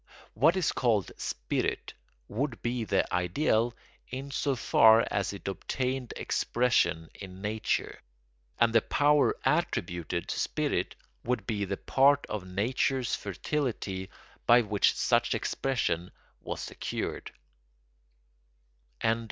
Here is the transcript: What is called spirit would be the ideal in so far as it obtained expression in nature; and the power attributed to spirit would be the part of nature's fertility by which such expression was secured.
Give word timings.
What 0.33 0.57
is 0.57 0.71
called 0.71 1.11
spirit 1.17 1.93
would 2.27 2.59
be 2.63 2.85
the 2.85 3.05
ideal 3.13 3.75
in 4.07 4.31
so 4.31 4.55
far 4.55 5.05
as 5.11 5.31
it 5.31 5.47
obtained 5.47 6.11
expression 6.17 7.09
in 7.13 7.39
nature; 7.43 7.99
and 8.57 8.73
the 8.73 8.81
power 8.81 9.35
attributed 9.45 10.27
to 10.29 10.39
spirit 10.39 10.95
would 11.23 11.45
be 11.45 11.65
the 11.65 11.77
part 11.77 12.25
of 12.29 12.47
nature's 12.47 13.13
fertility 13.15 14.09
by 14.47 14.61
which 14.61 14.95
such 14.95 15.35
expression 15.35 16.09
was 16.39 16.61
secured. 16.61 17.31